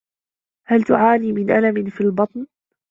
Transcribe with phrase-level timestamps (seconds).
[0.67, 2.45] هل تعاني من ألم في البطن؟